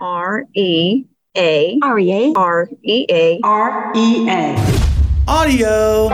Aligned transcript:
R 0.00 0.44
E 0.54 1.04
A 1.36 1.78
R 1.82 1.98
E 1.98 2.12
A 2.12 2.32
R 2.34 2.68
E 2.82 3.06
A 3.10 3.40
R 3.42 3.92
E 3.94 4.28
A 4.28 4.56
Audio. 5.28 6.08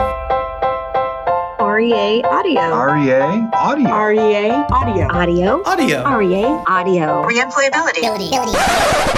R 1.59 1.79
E 1.79 1.93
A 1.93 2.21
audio. 2.27 2.61
REA 2.61 3.21
Audio. 3.53 3.89
R 3.89 4.13
E 4.13 4.19
A 4.35 4.51
audio 4.69 5.07
Audio. 5.09 5.63
Audio. 5.63 6.01
R 6.01 6.21
E 6.21 6.43
A 6.43 6.47
audio 6.67 7.23
Reemployability. 7.23 8.01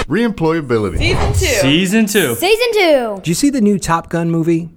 Reemployability. 0.06 0.98
Season 0.98 1.32
two. 1.32 1.46
Season 1.46 2.06
two. 2.06 2.34
Season 2.36 2.72
two. 2.72 3.16
Did 3.16 3.28
you 3.28 3.34
see 3.34 3.50
the 3.50 3.60
new 3.60 3.78
Top 3.78 4.08
Gun 4.08 4.30
movie? 4.30 4.68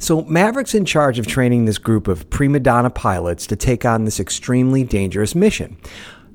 So, 0.00 0.22
Maverick's 0.22 0.74
in 0.74 0.84
charge 0.84 1.18
of 1.18 1.26
training 1.26 1.64
this 1.64 1.78
group 1.78 2.06
of 2.06 2.30
prima 2.30 2.60
donna 2.60 2.90
pilots 2.90 3.46
to 3.48 3.56
take 3.56 3.84
on 3.84 4.04
this 4.04 4.20
extremely 4.20 4.84
dangerous 4.84 5.34
mission. 5.34 5.76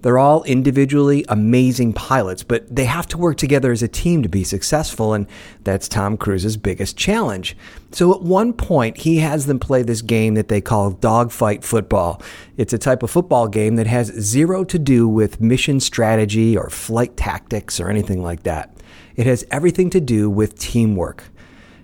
They're 0.03 0.19
all 0.19 0.43
individually 0.43 1.23
amazing 1.29 1.93
pilots, 1.93 2.43
but 2.43 2.73
they 2.73 2.83
have 2.83 3.07
to 3.07 3.17
work 3.17 3.37
together 3.37 3.71
as 3.71 3.81
a 3.81 3.87
team 3.87 4.21
to 4.21 4.27
be 4.27 4.43
successful, 4.43 5.13
and 5.13 5.27
that's 5.63 5.87
Tom 5.87 6.17
Cruise's 6.17 6.57
biggest 6.57 6.97
challenge. 6.97 7.55
So, 7.91 8.13
at 8.13 8.21
one 8.21 8.51
point, 8.51 8.97
he 8.97 9.19
has 9.19 9.45
them 9.45 9.59
play 9.59 9.81
this 9.81 10.01
game 10.01 10.33
that 10.33 10.49
they 10.49 10.59
call 10.59 10.91
dogfight 10.91 11.63
football. 11.63 12.21
It's 12.57 12.73
a 12.73 12.77
type 12.77 13.01
of 13.01 13.11
football 13.11 13.47
game 13.47 13.77
that 13.77 13.87
has 13.87 14.07
zero 14.07 14.65
to 14.65 14.77
do 14.77 15.07
with 15.07 15.39
mission 15.39 15.79
strategy 15.79 16.57
or 16.57 16.69
flight 16.69 17.15
tactics 17.15 17.79
or 17.79 17.87
anything 17.87 18.21
like 18.21 18.43
that. 18.43 18.75
It 19.15 19.25
has 19.25 19.45
everything 19.51 19.89
to 19.91 20.01
do 20.01 20.29
with 20.29 20.59
teamwork. 20.59 21.23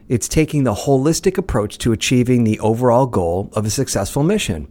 It's 0.09 0.27
taking 0.27 0.65
the 0.65 0.73
holistic 0.73 1.37
approach 1.37 1.77
to 1.77 1.93
achieving 1.93 2.43
the 2.43 2.59
overall 2.59 3.05
goal 3.05 3.49
of 3.53 3.65
a 3.65 3.69
successful 3.69 4.23
mission. 4.23 4.67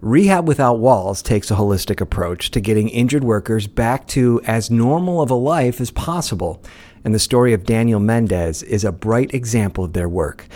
Rehab 0.00 0.46
Without 0.46 0.78
Walls 0.78 1.22
takes 1.22 1.50
a 1.50 1.56
holistic 1.56 2.00
approach 2.00 2.52
to 2.52 2.60
getting 2.60 2.88
injured 2.88 3.24
workers 3.24 3.66
back 3.66 4.06
to 4.08 4.40
as 4.44 4.70
normal 4.70 5.20
of 5.20 5.28
a 5.28 5.34
life 5.34 5.80
as 5.80 5.90
possible, 5.90 6.62
and 7.02 7.12
the 7.12 7.18
story 7.18 7.52
of 7.52 7.64
Daniel 7.64 7.98
Mendez 7.98 8.62
is 8.62 8.84
a 8.84 8.92
bright 8.92 9.34
example 9.34 9.82
of 9.82 9.94
their 9.94 10.08
work. 10.08 10.46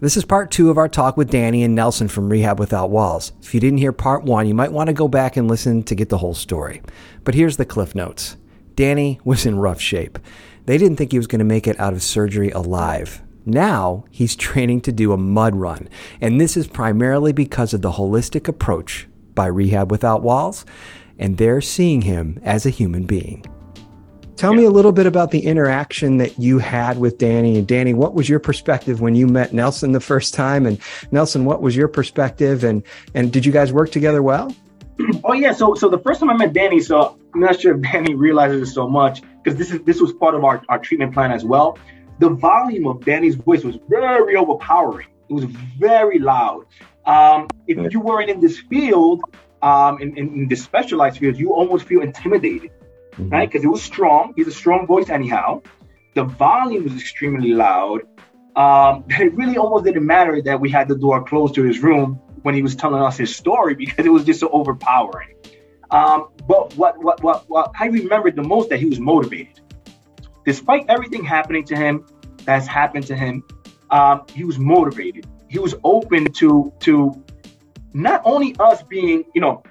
This 0.00 0.18
is 0.18 0.26
part 0.26 0.50
two 0.50 0.68
of 0.68 0.76
our 0.76 0.88
talk 0.88 1.16
with 1.16 1.30
Danny 1.30 1.62
and 1.62 1.74
Nelson 1.74 2.08
from 2.08 2.28
Rehab 2.28 2.58
Without 2.58 2.90
Walls. 2.90 3.32
If 3.40 3.54
you 3.54 3.60
didn't 3.60 3.78
hear 3.78 3.92
part 3.92 4.24
one, 4.24 4.46
you 4.46 4.54
might 4.54 4.72
want 4.72 4.88
to 4.88 4.92
go 4.92 5.08
back 5.08 5.38
and 5.38 5.48
listen 5.48 5.82
to 5.84 5.94
get 5.94 6.10
the 6.10 6.18
whole 6.18 6.34
story. 6.34 6.82
But 7.24 7.34
here's 7.34 7.56
the 7.56 7.64
cliff 7.64 7.94
notes 7.94 8.36
Danny 8.76 9.18
was 9.24 9.46
in 9.46 9.58
rough 9.58 9.80
shape. 9.80 10.18
They 10.66 10.76
didn't 10.76 10.98
think 10.98 11.12
he 11.12 11.18
was 11.18 11.26
going 11.26 11.38
to 11.38 11.44
make 11.46 11.66
it 11.66 11.80
out 11.80 11.94
of 11.94 12.02
surgery 12.02 12.50
alive. 12.50 13.22
Now 13.46 14.04
he's 14.10 14.36
training 14.36 14.82
to 14.82 14.92
do 14.92 15.12
a 15.12 15.16
mud 15.16 15.56
run, 15.56 15.88
and 16.20 16.40
this 16.40 16.56
is 16.56 16.66
primarily 16.66 17.32
because 17.32 17.72
of 17.72 17.82
the 17.82 17.92
holistic 17.92 18.48
approach 18.48 19.08
by 19.34 19.46
Rehab 19.46 19.90
Without 19.90 20.22
Walls, 20.22 20.66
and 21.18 21.36
they're 21.36 21.60
seeing 21.60 22.02
him 22.02 22.38
as 22.42 22.66
a 22.66 22.70
human 22.70 23.04
being. 23.04 23.44
Tell 24.40 24.54
me 24.54 24.64
a 24.64 24.70
little 24.70 24.92
bit 24.92 25.04
about 25.04 25.32
the 25.32 25.40
interaction 25.40 26.16
that 26.16 26.38
you 26.38 26.58
had 26.58 26.98
with 26.98 27.18
Danny. 27.18 27.58
And 27.58 27.66
Danny, 27.66 27.92
what 27.92 28.14
was 28.14 28.26
your 28.26 28.38
perspective 28.38 29.02
when 29.02 29.14
you 29.14 29.26
met 29.26 29.52
Nelson 29.52 29.92
the 29.92 30.00
first 30.00 30.32
time? 30.32 30.64
And 30.64 30.80
Nelson, 31.12 31.44
what 31.44 31.60
was 31.60 31.76
your 31.76 31.88
perspective? 31.88 32.64
And 32.64 32.82
and 33.14 33.30
did 33.30 33.44
you 33.44 33.52
guys 33.52 33.70
work 33.70 33.90
together 33.92 34.22
well? 34.22 34.54
Oh 35.24 35.34
yeah, 35.34 35.52
so 35.52 35.74
so 35.74 35.88
the 35.88 35.98
first 35.98 36.20
time 36.20 36.30
I 36.30 36.36
met 36.36 36.54
Danny, 36.54 36.80
so 36.80 37.18
I'm 37.34 37.40
not 37.40 37.60
sure 37.60 37.74
if 37.74 37.82
Danny 37.82 38.14
realizes 38.14 38.68
it 38.68 38.72
so 38.72 38.88
much 38.88 39.22
because 39.42 39.58
this 39.58 39.72
is 39.72 39.82
this 39.82 40.00
was 40.00 40.12
part 40.12 40.34
of 40.34 40.44
our, 40.44 40.62
our 40.70 40.78
treatment 40.78 41.12
plan 41.12 41.32
as 41.32 41.44
well. 41.44 41.78
The 42.20 42.28
volume 42.28 42.86
of 42.86 43.02
Danny's 43.02 43.34
voice 43.34 43.64
was 43.64 43.78
very 43.88 44.36
overpowering. 44.36 45.08
It 45.30 45.32
was 45.32 45.44
very 45.44 46.18
loud. 46.18 46.66
Um, 47.06 47.48
if 47.66 47.92
you 47.94 48.00
weren't 48.00 48.28
in 48.28 48.40
this 48.40 48.58
field, 48.58 49.22
um, 49.62 50.02
in, 50.02 50.18
in, 50.18 50.28
in 50.34 50.48
this 50.48 50.62
specialized 50.62 51.18
field, 51.18 51.38
you 51.38 51.54
almost 51.54 51.86
feel 51.86 52.02
intimidated, 52.02 52.72
right? 53.16 53.48
Because 53.50 53.64
it 53.64 53.68
was 53.68 53.82
strong. 53.82 54.34
He's 54.36 54.48
a 54.48 54.52
strong 54.52 54.86
voice 54.86 55.08
anyhow. 55.08 55.62
The 56.14 56.24
volume 56.24 56.84
was 56.84 56.94
extremely 56.94 57.54
loud. 57.54 58.02
Um, 58.54 59.04
it 59.08 59.32
really 59.34 59.56
almost 59.56 59.86
didn't 59.86 60.04
matter 60.04 60.42
that 60.42 60.60
we 60.60 60.70
had 60.70 60.88
the 60.88 60.96
door 60.96 61.24
closed 61.24 61.54
to 61.54 61.62
his 61.62 61.78
room 61.78 62.20
when 62.42 62.54
he 62.54 62.60
was 62.60 62.76
telling 62.76 63.00
us 63.02 63.16
his 63.16 63.34
story 63.34 63.74
because 63.82 64.04
it 64.04 64.10
was 64.10 64.24
just 64.24 64.40
so 64.40 64.50
overpowering. 64.50 65.36
Um, 65.90 66.28
but 66.46 66.74
what, 66.74 66.98
what, 66.98 67.22
what, 67.22 67.48
what 67.48 67.72
I 67.80 67.86
remembered 67.86 68.36
the 68.36 68.42
most 68.42 68.68
that 68.68 68.78
he 68.78 68.86
was 68.86 69.00
motivated. 69.00 69.60
Despite 70.44 70.86
everything 70.88 71.24
happening 71.24 71.64
to 71.64 71.76
him 71.76 72.06
that's 72.50 72.66
happened 72.66 73.06
to 73.06 73.16
him, 73.16 73.44
um, 73.90 74.24
he 74.34 74.44
was 74.44 74.58
motivated. 74.58 75.26
He 75.48 75.58
was 75.58 75.74
open 75.84 76.32
to 76.34 76.72
to 76.80 77.24
not 77.92 78.22
only 78.24 78.54
us 78.58 78.82
being, 78.82 79.24
you 79.34 79.40
know, 79.40 79.62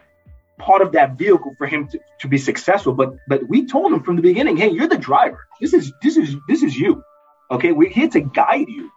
part 0.57 0.81
of 0.81 0.91
that 0.91 1.17
vehicle 1.17 1.53
for 1.57 1.67
him 1.67 1.87
to, 1.87 1.99
to 2.21 2.27
be 2.27 2.37
successful, 2.37 2.93
but 2.93 3.15
but 3.27 3.47
we 3.47 3.65
told 3.65 3.91
him 3.93 4.03
from 4.03 4.15
the 4.15 4.21
beginning, 4.21 4.57
hey, 4.57 4.69
you're 4.69 4.87
the 4.87 4.97
driver. 4.97 5.45
This 5.61 5.73
is 5.73 5.91
this 6.01 6.17
is 6.17 6.35
this 6.47 6.63
is 6.63 6.77
you. 6.77 7.03
Okay, 7.51 7.71
we're 7.71 7.89
here 7.89 8.09
to 8.09 8.21
guide 8.21 8.69
you. 8.69 8.91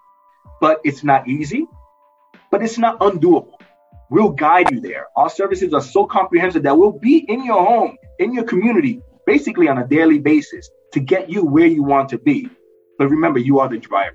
But 0.61 0.81
it's 0.85 1.03
not 1.03 1.27
easy, 1.27 1.67
but 2.51 2.63
it's 2.63 2.79
not 2.79 3.01
undoable. 3.01 3.55
We'll 4.11 4.31
guide 4.31 4.71
you 4.71 4.81
there. 4.81 5.07
Our 5.17 5.31
services 5.31 5.73
are 5.75 5.81
so 5.81 6.07
comprehensive 6.07 6.63
that 6.65 6.77
we'll 6.77 6.99
be 7.11 7.17
in 7.19 7.45
your 7.45 7.65
home, 7.65 7.97
in 8.21 8.33
your 8.33 8.45
community, 8.45 9.01
basically 9.27 9.67
on 9.69 9.79
a 9.79 9.87
daily 9.87 10.21
basis 10.21 10.71
to 10.93 11.01
get 11.01 11.31
you 11.31 11.45
where 11.45 11.67
you 11.67 11.83
want 11.83 12.11
to 12.11 12.19
be. 12.19 12.49
But 12.99 13.09
remember, 13.09 13.39
you 13.39 13.61
are 13.61 13.69
the 13.69 13.79
driver. 13.79 14.15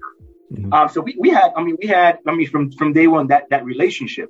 Um, 0.71 0.89
so 0.89 1.01
we, 1.01 1.15
we 1.19 1.29
had, 1.29 1.51
I 1.57 1.63
mean, 1.63 1.77
we 1.81 1.87
had, 1.87 2.19
I 2.25 2.33
mean, 2.33 2.47
from 2.47 2.71
from 2.71 2.93
day 2.93 3.07
one 3.07 3.27
that 3.27 3.49
that 3.49 3.65
relationship. 3.65 4.29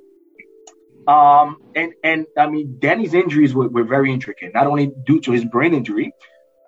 Um, 1.06 1.58
and 1.74 1.94
and 2.02 2.26
I 2.36 2.48
mean, 2.48 2.76
Danny's 2.80 3.14
injuries 3.14 3.54
were, 3.54 3.68
were 3.68 3.84
very 3.84 4.12
intricate, 4.12 4.52
not 4.52 4.66
only 4.66 4.90
due 5.06 5.20
to 5.20 5.32
his 5.32 5.44
brain 5.44 5.74
injury, 5.74 6.12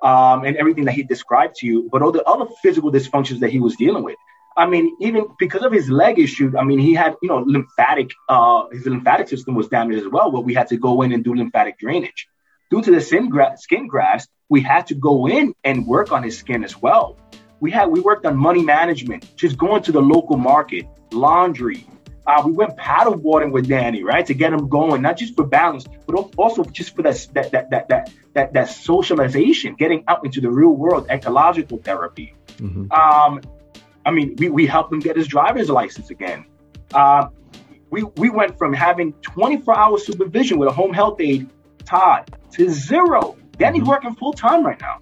um, 0.02 0.44
and 0.44 0.56
everything 0.56 0.84
that 0.84 0.94
he 0.94 1.02
described 1.02 1.56
to 1.56 1.66
you, 1.66 1.88
but 1.90 2.00
all 2.02 2.12
the 2.12 2.24
other 2.24 2.46
physical 2.62 2.90
dysfunctions 2.92 3.40
that 3.40 3.50
he 3.50 3.58
was 3.58 3.76
dealing 3.76 4.04
with. 4.04 4.16
I 4.56 4.66
mean, 4.66 4.96
even 5.00 5.26
because 5.38 5.62
of 5.62 5.72
his 5.72 5.88
leg 5.90 6.19
issue, 6.19 6.52
I 6.58 6.64
mean, 6.64 6.78
he 6.78 6.92
had, 6.94 7.14
you 7.22 7.28
know, 7.28 7.38
lymphatic, 7.38 8.10
uh, 8.28 8.69
his 8.72 8.84
lymphatic 8.84 9.28
system 9.28 9.54
was 9.54 9.69
damaged 9.69 10.00
as 10.04 10.08
well, 10.08 10.30
where 10.32 10.42
we 10.42 10.54
had 10.54 10.69
to 10.69 10.76
go 10.76 11.02
in 11.02 11.12
and 11.12 11.22
do 11.22 11.34
lymphatic 11.34 11.78
drainage. 11.78 12.26
Due 12.70 12.82
to 12.82 12.90
the 12.90 13.00
skin, 13.00 13.28
gra- 13.28 13.56
skin 13.56 13.86
grafts, 13.86 14.28
we 14.48 14.60
had 14.60 14.86
to 14.88 14.94
go 14.94 15.26
in 15.28 15.54
and 15.64 15.86
work 15.86 16.12
on 16.12 16.22
his 16.22 16.38
skin 16.38 16.64
as 16.64 16.80
well. 16.80 17.16
We 17.60 17.71
had, 17.71 17.87
we 17.87 18.00
worked 18.00 18.26
on 18.26 18.37
money 18.37 18.62
management, 18.62 19.37
just 19.37 19.56
going 19.59 19.82
to 19.82 19.93
the 19.93 20.00
local 20.00 20.37
market, 20.37 20.87
laundry. 21.12 21.87
Uh, 22.26 22.43
we 22.44 22.53
went 22.53 22.76
paddleboarding 22.76 23.50
with 23.53 23.69
Danny, 23.69 24.03
right, 24.03 24.25
to 24.26 24.34
get 24.34 24.53
him 24.53 24.69
going, 24.69 25.03
not 25.03 25.16
just 25.16 25.34
for 25.34 25.44
balance, 25.44 25.84
but 26.06 26.15
also 26.37 26.65
just 26.65 26.94
for 26.94 27.03
that 27.03 27.26
that 27.32 27.50
that 27.50 27.70
that 27.70 27.88
that 27.88 28.10
that, 28.34 28.53
that 28.53 28.69
socialization, 28.69 29.75
getting 29.75 30.04
out 30.09 30.25
into 30.25 30.41
the 30.41 30.50
real 30.50 30.70
world, 30.70 31.06
ecological 31.10 31.78
therapy. 31.78 32.34
Um, 32.93 33.41
I 34.06 34.10
mean, 34.10 34.37
we, 34.38 34.49
we 34.49 34.66
helped 34.66 34.93
him 34.93 35.00
get 35.00 35.16
his 35.16 35.26
driver's 35.26 35.69
license 35.69 36.10
again. 36.10 36.47
Uh, 36.94 37.28
we, 37.91 38.04
we 38.16 38.31
went 38.31 38.56
from 38.59 38.72
having 38.72 39.12
24 39.22 39.76
hour 39.76 39.99
supervision 39.99 40.59
with 40.59 40.69
a 40.69 40.72
home 40.72 40.93
health 40.93 41.20
aide, 41.20 41.49
Todd, 41.84 42.34
to 42.53 42.70
zero. 42.70 43.37
Danny's 43.59 43.82
working 43.82 44.15
full 44.15 44.32
time 44.32 44.65
right 44.65 44.81
now, 44.81 44.99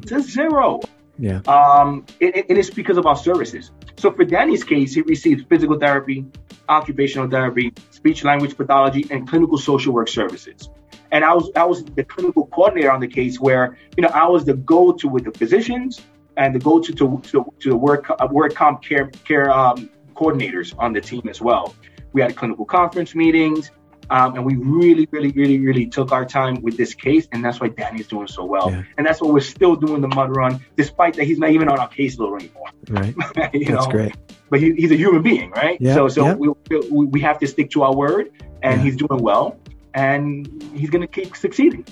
to 0.00 0.20
zero. 0.20 0.80
Yeah. 1.18 1.40
Um, 1.46 2.04
it- 2.20 2.46
and 2.48 2.58
it's 2.58 2.70
because 2.70 2.98
of 2.98 3.06
our 3.06 3.16
services. 3.16 3.70
So 3.96 4.10
for 4.10 4.24
Danny's 4.24 4.64
case, 4.64 4.94
he 4.94 5.02
received 5.02 5.48
physical 5.48 5.78
therapy, 5.78 6.26
occupational 6.68 7.28
therapy, 7.28 7.72
speech 7.90 8.24
language 8.24 8.56
pathology, 8.56 9.06
and 9.10 9.28
clinical 9.28 9.58
social 9.58 9.92
work 9.92 10.08
services. 10.08 10.70
And 11.12 11.24
I 11.24 11.32
was 11.32 11.50
I 11.54 11.64
was 11.64 11.84
the 11.84 12.04
clinical 12.04 12.46
coordinator 12.46 12.90
on 12.90 13.00
the 13.00 13.06
case 13.06 13.38
where 13.38 13.78
you 13.96 14.02
know 14.02 14.08
I 14.08 14.26
was 14.26 14.44
the 14.44 14.54
go-to 14.54 15.08
with 15.08 15.24
the 15.24 15.30
physicians 15.32 16.00
and 16.36 16.54
the 16.54 16.58
go-to 16.58 16.92
to 16.94 17.20
to, 17.30 17.52
to 17.60 17.68
the 17.70 17.76
work 17.76 18.10
uh, 18.10 18.28
work 18.30 18.54
comp 18.54 18.82
care 18.82 19.06
care 19.24 19.50
um, 19.50 19.88
coordinators 20.16 20.74
on 20.78 20.92
the 20.92 21.00
team 21.00 21.22
as 21.28 21.40
well. 21.40 21.74
We 22.12 22.20
had 22.20 22.34
clinical 22.36 22.64
conference 22.64 23.14
meetings. 23.14 23.70
Um, 24.10 24.34
and 24.36 24.44
we 24.44 24.56
really, 24.56 25.08
really, 25.10 25.30
really, 25.32 25.58
really 25.58 25.86
took 25.86 26.12
our 26.12 26.24
time 26.24 26.62
with 26.62 26.76
this 26.76 26.94
case, 26.94 27.26
and 27.32 27.44
that's 27.44 27.60
why 27.60 27.68
Danny's 27.68 28.06
doing 28.06 28.26
so 28.26 28.44
well. 28.44 28.70
Yeah. 28.70 28.82
And 28.98 29.06
that's 29.06 29.20
why 29.20 29.30
we're 29.30 29.40
still 29.40 29.76
doing 29.76 30.00
the 30.02 30.08
mud 30.08 30.34
run, 30.36 30.64
despite 30.76 31.14
that 31.14 31.24
he's 31.24 31.38
not 31.38 31.50
even 31.50 31.68
on 31.68 31.78
our 31.78 31.88
caseload 31.88 32.40
anymore. 32.40 32.68
Right. 32.88 33.14
you 33.54 33.66
That's 33.66 33.86
know? 33.86 33.90
great. 33.90 34.14
But 34.50 34.60
he, 34.60 34.74
he's 34.74 34.90
a 34.90 34.96
human 34.96 35.22
being, 35.22 35.50
right? 35.50 35.80
Yeah, 35.80 35.94
So, 35.94 36.08
so 36.08 36.24
yeah. 36.26 36.34
we, 36.34 36.48
we 36.90 37.06
we 37.06 37.20
have 37.20 37.38
to 37.40 37.46
stick 37.46 37.70
to 37.70 37.82
our 37.82 37.94
word, 37.94 38.30
and 38.62 38.80
Yeah. 38.80 38.84
he's 38.84 38.96
doing 38.96 39.22
well, 39.22 39.58
and 39.94 40.46
he's 40.74 40.90
going 40.90 41.02
to 41.02 41.08
keep 41.08 41.34
succeeding. 41.36 41.84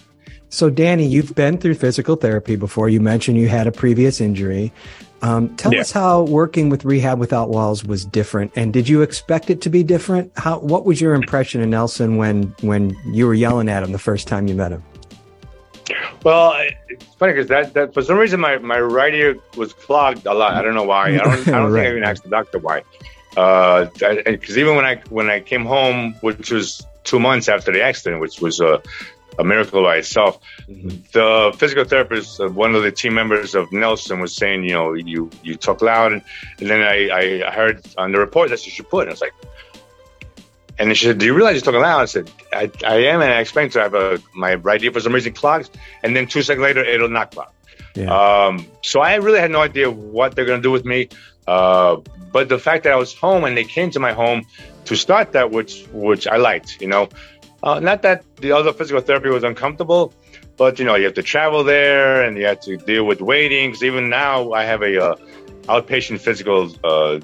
So, 0.50 0.69
Danny, 0.69 1.06
you've 1.06 1.34
been 1.34 1.56
through 1.56 1.75
physical 1.75 2.14
therapy 2.16 2.56
before. 2.56 2.90
You 2.90 3.00
mentioned 3.00 3.38
you 3.38 3.48
had 3.48 3.66
a 3.66 3.72
previous 3.72 4.20
injury. 4.20 4.70
Um, 5.22 5.54
tell 5.56 5.72
Yeah. 5.72 5.80
us 5.80 5.92
how 5.92 6.22
working 6.22 6.69
with 6.69 6.84
Rehab 6.84 7.19
Without 7.20 7.48
Walls 7.48 7.84
was 7.84 8.04
different, 8.04 8.50
and 8.56 8.72
did 8.72 8.88
you 8.88 9.02
expect 9.02 9.50
it 9.50 9.60
to 9.62 9.70
be 9.70 9.84
different? 9.84 10.32
How? 10.36 10.58
What 10.58 10.84
was 10.84 11.00
your 11.00 11.14
impression 11.14 11.62
of 11.62 11.69
Nelson 11.69 12.16
when 12.16 12.52
when 12.62 12.96
you 13.12 13.26
were 13.28 13.34
yelling 13.34 13.69
at 13.69 13.82
him 13.84 13.92
the 13.92 13.98
first 14.00 14.26
time 14.26 14.48
you 14.48 14.54
met 14.56 14.72
him? 14.72 14.82
Well, 16.24 16.54
it's 16.88 17.04
funny 17.14 17.32
because 17.32 17.48
that, 17.48 17.74
that 17.74 17.94
for 17.94 18.02
some 18.02 18.16
reason 18.16 18.38
my, 18.40 18.56
my 18.58 18.78
right 18.80 19.12
ear 19.14 19.36
was 19.56 19.72
clogged 19.72 20.24
a 20.26 20.32
lot. 20.34 20.54
I 20.54 20.62
don't 20.62 20.74
know 20.76 20.84
why. 20.84 21.08
I 21.08 21.16
don't, 21.19 21.48
I 21.48 21.58
don't 21.58 21.72
Right. 21.72 21.82
think 21.82 21.86
I 21.86 21.90
even 21.96 22.04
asked 22.04 22.22
the 22.22 22.30
doctor 22.30 22.58
why. 22.60 22.82
Because 23.34 24.58
even 24.58 24.76
when 24.76 24.84
I 24.84 24.96
when 25.08 25.30
I 25.30 25.40
came 25.40 25.64
home, 25.64 26.14
which 26.20 26.50
was 26.50 26.84
two 27.04 27.19
months 27.20 27.48
after 27.48 27.72
the 27.72 27.82
accident, 27.82 28.20
which 28.20 28.40
was 28.40 28.60
uh, 28.60 28.80
a 29.38 29.44
miracle 29.44 29.82
by 29.82 29.96
itself. 29.96 30.40
The 30.69 31.55
physical 31.56 31.84
therapist, 31.84 32.40
uh, 32.40 32.49
one 32.49 32.75
of 32.75 32.82
the 32.82 32.93
team 32.93 33.14
members 33.14 33.55
of 33.55 33.73
Nelson, 33.73 34.20
was 34.20 34.34
saying, 34.34 34.64
you 34.64 34.75
know, 34.75 34.93
you 34.93 35.31
you 35.43 35.56
talk 35.56 35.82
loud, 35.82 36.12
and, 36.12 36.23
and 36.58 36.69
then 36.69 36.82
I, 36.82 37.46
I 37.46 37.50
heard 37.50 37.82
on 37.96 38.12
the 38.12 38.19
report 38.19 38.50
that 38.50 38.64
you 38.67 38.73
should 38.73 38.88
put. 38.88 39.02
And 39.02 39.11
I 39.11 39.12
was 39.12 39.20
like, 39.20 39.34
and 40.79 40.96
she 40.96 41.06
said, 41.06 41.19
"Do 41.19 41.26
you 41.26 41.34
realize 41.34 41.55
you're 41.55 41.62
talking 41.62 41.81
loud?" 41.81 42.00
I 42.00 42.05
said, 42.06 42.31
"I, 42.52 42.70
I 42.84 42.96
am," 43.05 43.20
and 43.23 43.32
I 43.32 43.40
explained 43.40 43.73
to 43.73 43.81
her 43.81 43.84
I 43.84 43.88
have 43.88 43.94
a, 43.94 44.23
my 44.34 44.55
right 44.55 44.82
ear 44.82 44.93
for 44.93 45.00
some 45.00 45.12
reason 45.12 45.32
clogs, 45.32 45.70
and 46.02 46.14
then 46.17 46.26
two 46.26 46.43
seconds 46.43 46.62
later 46.62 46.84
it'll 46.84 47.08
not 47.08 47.32
clog. 47.32 47.50
Yeah. 47.94 48.46
Um, 48.46 48.67
so 48.82 49.00
I 49.00 49.17
really 49.17 49.38
had 49.38 49.50
no 49.50 49.61
idea 49.61 49.90
what 49.90 50.34
they're 50.34 50.46
gonna 50.46 50.62
do 50.62 50.70
with 50.70 50.84
me. 50.84 51.08
Uh, 51.46 51.96
but 52.32 52.49
the 52.49 52.58
fact 52.58 52.84
that 52.84 52.93
I 52.93 52.96
was 52.96 53.12
home 53.14 53.44
and 53.44 53.56
they 53.56 53.64
came 53.64 53.90
to 53.90 54.00
my 54.00 54.12
home 54.12 54.46
to 54.87 54.96
start 54.96 55.32
that, 55.32 55.50
which 55.50 55.87
which 55.93 56.26
I 56.26 56.37
liked, 56.37 56.81
you 56.81 56.88
know, 56.88 57.08
uh, 57.62 57.80
not 57.80 58.02
that 58.02 58.24
the 58.36 58.52
other 58.52 58.72
physical 58.72 59.00
therapy 59.00 59.28
was 59.28 59.44
uncomfortable, 59.44 60.12
but 60.56 60.78
you 60.78 60.84
know 60.84 60.94
you 60.96 61.04
have 61.04 61.14
to 61.14 61.22
travel 61.22 61.64
there 61.64 62.22
and 62.22 62.36
you 62.36 62.46
have 62.46 62.60
to 62.60 62.76
deal 62.76 63.04
with 63.04 63.20
waiting. 63.20 63.70
Because 63.70 63.84
even 63.84 64.08
now 64.08 64.52
I 64.52 64.64
have 64.64 64.82
a 64.82 65.02
uh, 65.02 65.16
outpatient 65.64 66.20
physical 66.20 66.70
uh, 66.84 67.20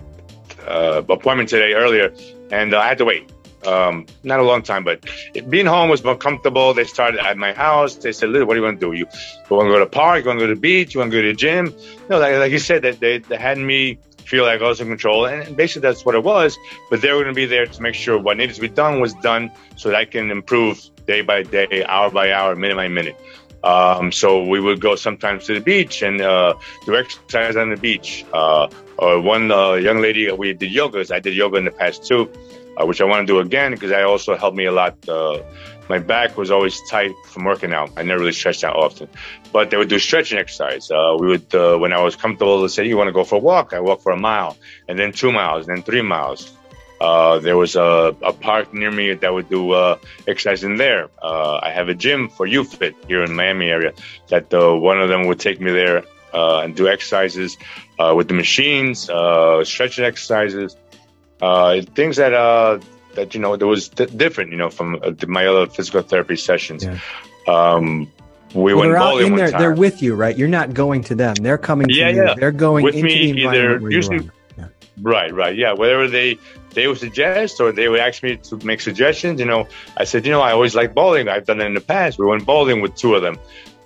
uh, 0.67 1.03
appointment 1.09 1.49
today 1.49 1.75
earlier, 1.75 2.15
and 2.51 2.75
uh, 2.75 2.79
I 2.79 2.89
had 2.89 2.99
to 2.99 3.05
wait. 3.05 3.33
Um, 3.67 4.07
not 4.23 4.39
a 4.39 4.45
long 4.45 4.63
time, 4.63 4.85
but 4.85 5.05
being 5.49 5.67
home 5.67 5.91
was 5.91 6.05
more 6.05 6.17
comfortable. 6.17 6.75
They 6.75 6.85
started 6.85 7.19
at 7.21 7.37
my 7.37 7.53
house. 7.53 7.97
They 7.97 8.13
said, 8.13 8.29
"Lou, 8.29 8.47
what 8.47 8.55
do 8.55 8.61
you 8.61 8.65
want 8.65 8.79
to 8.81 8.87
do? 8.87 8.93
You, 8.97 9.07
you 9.07 9.57
want 9.57 9.67
to 9.67 9.73
go 9.73 9.79
to 9.81 9.85
the 9.85 9.91
park? 9.91 10.23
You 10.23 10.29
want 10.29 10.39
to 10.39 10.47
go 10.47 10.49
to 10.51 10.55
the 10.55 10.61
beach? 10.61 10.95
You 10.95 11.01
want 11.01 11.11
to 11.11 11.17
go 11.17 11.23
to 11.23 11.29
the 11.29 11.35
gym?" 11.35 11.75
No, 12.09 12.21
like, 12.21 12.37
like 12.37 12.53
you 12.53 12.61
said, 12.61 12.83
that 12.83 13.01
they, 13.01 13.19
they 13.19 13.37
had 13.37 13.59
me 13.59 13.99
feel 14.29 14.45
like 14.45 14.61
I 14.61 14.69
was 14.69 14.81
in 14.81 14.89
control, 14.89 15.25
and 15.27 15.57
basically 15.57 15.89
that's 15.89 16.05
what 16.05 16.15
it 16.15 16.23
was. 16.23 16.59
But 16.91 17.01
they 17.01 17.11
were 17.13 17.23
going 17.23 17.35
to 17.35 17.41
be 17.45 17.47
there 17.47 17.67
to 17.67 17.83
make 17.83 17.95
sure 17.95 18.19
what 18.19 18.37
needed 18.37 18.55
to 18.57 18.61
be 18.61 18.69
done 18.69 19.01
was 19.01 19.15
done, 19.15 19.51
so 19.77 19.89
that 19.89 19.97
I 19.97 20.05
can 20.05 20.31
improve 20.31 20.79
day 21.07 21.23
by 21.23 21.43
day, 21.43 21.85
hour 21.85 22.11
by 22.11 22.33
hour, 22.33 22.55
minute 22.55 22.77
by 22.77 22.89
minute. 22.89 23.17
Um, 23.65 24.13
so 24.13 24.45
we 24.45 24.61
would 24.61 24.81
go 24.81 24.95
sometimes 24.95 25.47
to 25.47 25.55
the 25.55 25.61
beach 25.61 26.03
and 26.03 26.21
uh, 26.21 26.55
do 26.87 26.97
exercise 26.97 27.57
on 27.57 27.71
the 27.71 27.77
beach. 27.77 28.25
Uh, 28.33 28.69
or 28.99 29.21
one 29.21 29.51
uh, 29.51 29.75
young 29.75 30.01
lady, 30.01 30.31
we 30.31 30.53
did 30.53 30.71
yoga. 30.71 31.05
I 31.13 31.21
did 31.21 31.35
yoga 31.35 31.57
in 31.57 31.65
the 31.65 31.71
past 31.71 32.07
too, 32.07 32.31
uh, 32.77 32.87
which 32.87 33.01
I 33.01 33.05
want 33.05 33.27
to 33.27 33.33
do 33.33 33.41
again 33.41 33.73
because 33.73 33.91
that 33.91 34.05
also 34.05 34.37
helped 34.37 34.57
me 34.57 34.67
a 34.67 34.73
lot. 34.73 34.97
My 35.89 35.99
back 35.99 36.37
was 36.37 36.51
always 36.51 36.81
tight 36.83 37.15
from 37.27 37.45
working 37.45 37.73
out. 37.73 37.91
I 37.97 38.03
never 38.03 38.21
really 38.21 38.33
stretched 38.33 38.65
out 38.65 38.77
often, 38.77 39.09
but 39.53 39.71
they 39.71 39.77
would 39.77 39.89
do 39.89 39.99
stretching 39.99 40.39
exercise. 40.39 40.91
Uh, 40.91 41.17
we 41.19 41.27
would, 41.29 41.55
uh, 41.55 41.77
when 41.79 41.93
I 41.93 42.01
was 42.03 42.15
comfortable, 42.15 42.63
to 42.63 42.69
say, 42.69 42.87
"You 42.87 42.97
want 42.97 43.09
to 43.09 43.13
go 43.13 43.25
for 43.25 43.37
a 43.37 43.39
walk?" 43.39 43.73
I 43.73 43.81
walk 43.81 44.03
for 44.03 44.13
a 44.13 44.19
mile, 44.19 44.57
and 44.87 44.99
then 44.99 45.13
two 45.13 45.33
miles, 45.33 45.67
and 45.67 45.77
then 45.77 45.83
three 45.83 46.03
miles. 46.03 46.53
Uh, 47.01 47.39
there 47.39 47.57
was 47.57 47.77
a, 47.77 48.15
a 48.23 48.33
park 48.33 48.75
near 48.75 48.91
me 48.91 49.15
that 49.15 49.33
would 49.33 49.49
do 49.49 49.71
uh, 49.71 49.97
exercise 50.27 50.65
in 50.65 50.77
there. 50.77 51.09
Uh, 51.23 51.61
I 51.63 51.71
have 51.71 51.89
a 51.89 51.95
gym 51.95 52.29
for 52.29 52.47
YouFit 52.47 52.95
here 53.07 53.23
in 53.23 53.35
Miami 53.35 53.71
area 53.71 53.93
that 54.29 54.53
uh, 54.53 54.75
one 54.75 55.01
of 55.01 55.09
them 55.09 55.27
would 55.29 55.39
take 55.39 55.61
me 55.61 55.71
there 55.71 56.03
and 56.33 56.75
do 56.75 56.89
exercises 56.89 57.57
with 58.15 58.29
the 58.29 58.35
machines, 58.35 59.09
stretching 59.63 60.05
exercises, 60.05 60.77
things 61.95 62.17
that 62.17 62.83
that 63.19 63.35
you 63.35 63.41
know 63.41 63.57
that 63.57 63.67
was 63.67 63.89
d- 63.91 64.07
different, 64.07 64.51
you 64.53 64.57
know, 64.59 64.71
from 64.71 64.99
uh, 65.03 65.13
my 65.27 65.47
other 65.47 65.67
physical 65.67 66.03
therapy 66.03 66.37
sessions. 66.37 66.85
Yeah. 66.85 66.99
Um, 67.47 68.11
we 68.55 68.73
Well, 68.73 68.77
went 68.79 68.89
they're 68.91 68.97
out 68.99 69.11
bowling 69.13 69.27
in 69.27 69.33
one 69.33 69.39
there. 69.39 69.51
time. 69.51 69.61
They're 69.61 69.75
with 69.75 70.03
you, 70.03 70.15
right? 70.15 70.37
You're 70.37 70.49
not 70.49 70.73
going 70.73 71.05
to 71.05 71.15
them. 71.15 71.35
They're 71.35 71.59
coming 71.59 71.89
to 71.89 71.95
Yeah, 71.95 72.09
you. 72.09 72.25
yeah. 72.25 72.35
They're 72.35 72.53
going 72.53 72.85
With 72.85 72.95
into 72.95 73.07
me, 73.07 73.33
the 73.33 73.41
either 73.41 73.49
environment 73.49 73.83
where 73.83 73.91
you 73.91 73.97
usually- 73.97 74.19
are. 74.29 74.33
Right, 75.01 75.33
right, 75.33 75.55
yeah. 75.57 75.75
Whatever 75.75 76.09
they 76.09 76.39
they 76.75 76.89
would 76.89 76.99
suggest, 76.99 77.61
or 77.61 77.71
they 77.71 77.89
would 77.89 78.01
ask 78.01 78.21
me 78.23 78.37
to 78.37 78.57
make 78.67 78.81
suggestions. 78.81 79.39
You 79.39 79.47
know, 79.47 79.69
I 79.97 80.03
said, 80.05 80.27
you 80.27 80.33
know, 80.33 80.41
I 80.41 80.51
always 80.53 80.75
like 80.75 80.93
bowling. 80.93 81.29
I've 81.29 81.47
done 81.47 81.61
it 81.61 81.67
in 81.67 81.75
the 81.75 81.81
past. 81.81 82.19
We 82.19 82.27
went 82.27 82.45
bowling 82.45 82.81
with 82.81 82.97
two 82.97 83.15
of 83.15 83.23
them. 83.23 83.39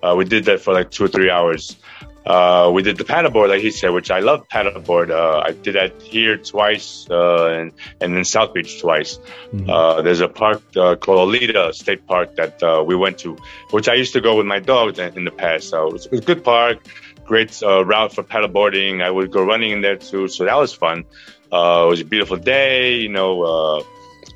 Uh, 0.02 0.14
we 0.17 0.25
did 0.25 0.46
that 0.46 0.61
for 0.62 0.73
like 0.73 0.90
two 0.90 1.05
or 1.05 1.08
three 1.08 1.28
hours. 1.28 1.76
Uh, 2.25 2.71
we 2.73 2.83
did 2.83 2.97
the 2.97 3.05
paddleboard, 3.05 3.49
like 3.49 3.61
he 3.61 3.71
said, 3.71 3.91
which 3.91 4.11
I 4.11 4.21
love 4.21 4.49
paddleboard. 4.49 5.11
Uh, 5.11 5.41
I 5.45 5.53
did 5.53 5.75
that 5.75 6.01
here 6.03 6.37
twice, 6.37 7.07
uh, 7.11 7.47
and 7.47 7.73
and 8.01 8.17
in 8.17 8.25
South 8.25 8.55
Beach 8.55 8.81
twice. 8.81 9.19
Mhm. 9.53 9.69
Uh, 9.69 10.03
there's 10.03 10.21
a 10.21 10.29
park 10.29 10.63
uh, 10.77 10.95
called 10.97 11.19
Oleta 11.19 11.73
State 11.73 12.07
Park 12.07 12.37
that 12.37 12.63
uh, 12.63 12.85
we 12.87 12.95
went 12.95 13.19
to, 13.19 13.37
which 13.71 13.89
I 13.89 13.95
used 13.95 14.13
to 14.13 14.21
go 14.21 14.37
with 14.37 14.47
my 14.47 14.61
dog 14.61 14.99
in 14.99 15.25
the 15.25 15.31
past. 15.33 15.71
So 15.71 15.89
it 15.89 15.93
was, 15.93 16.07
a 16.07 16.21
good 16.21 16.45
park, 16.45 16.79
great 17.25 17.61
uh, 17.63 17.85
route 17.85 18.15
for 18.15 18.23
paddleboarding. 18.23 19.03
I 19.03 19.11
would 19.11 19.31
go 19.31 19.43
running 19.45 19.73
in 19.73 19.81
there 19.81 19.97
too, 19.97 20.29
so 20.29 20.45
that 20.45 20.57
was 20.57 20.73
fun. 20.73 21.05
Uh, 21.53 21.85
it 21.87 21.89
was 21.91 22.01
a 22.01 22.05
beautiful 22.05 22.37
day, 22.37 22.97
you 22.97 23.09
know, 23.09 23.43
uh, 23.43 23.83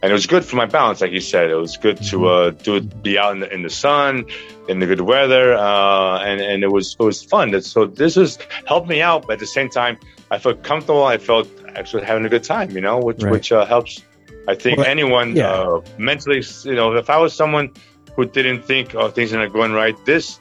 and 0.03 0.11
it 0.11 0.12
was 0.12 0.27
good 0.27 0.44
for 0.44 0.56
my 0.56 0.67
balance, 0.67 1.00
like 1.00 1.12
you 1.12 1.21
said. 1.21 1.50
It 1.50 1.55
was 1.55 1.77
good 1.77 2.03
to 2.11 2.29
uh, 2.29 2.50
do 2.50 2.81
be 2.81 3.19
out 3.19 3.33
in 3.33 3.41
the, 3.41 3.53
in 3.53 3.62
the 3.62 3.71
sun, 3.71 4.27
in 4.69 4.79
the 4.81 4.87
good 4.87 5.00
weather, 5.00 5.55
uh, 5.55 6.19
and 6.21 6.41
and 6.41 6.62
it 6.62 6.71
was 6.71 6.97
it 6.99 7.03
was 7.03 7.23
fun. 7.23 7.61
So 7.62 7.87
this 7.87 8.17
was 8.17 8.38
helped 8.67 8.88
me 8.88 9.00
out, 9.03 9.27
but 9.27 9.35
at 9.35 9.38
the 9.38 9.47
same 9.47 9.69
time, 9.71 9.99
I 10.31 10.38
felt 10.38 10.62
comfortable. 10.62 11.05
I 11.05 11.19
felt 11.19 11.49
actually 11.75 12.05
having 12.05 12.25
a 12.25 12.29
good 12.29 12.44
time, 12.44 12.71
you 12.71 12.81
know, 12.81 12.99
which 12.99 13.23
Right. 13.23 13.33
which 13.33 13.53
uh, 13.53 13.65
helps. 13.67 14.03
I 14.49 14.55
think 14.55 14.79
Well, 14.79 14.87
anyone 14.87 15.35
yeah. 15.35 15.50
uh, 15.50 15.81
mentally, 15.99 16.43
you 16.65 16.75
know, 16.75 16.94
if 16.94 17.11
I 17.11 17.19
was 17.19 17.35
someone 17.35 17.71
who 18.15 18.25
didn't 18.27 18.62
think 18.65 18.94
oh 18.94 19.09
things 19.11 19.33
are 19.33 19.38
not 19.38 19.53
going 19.53 19.73
right, 19.73 19.97
this 20.05 20.38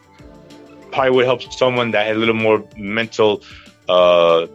probably 0.91 1.11
would 1.11 1.25
help 1.25 1.41
someone 1.53 1.91
that 1.91 2.05
had 2.05 2.15
a 2.15 2.19
little 2.19 2.35
more 2.35 2.63
mental, 2.77 3.41
uh, 3.89 4.45